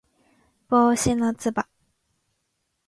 [0.67, 1.69] 帽子のつば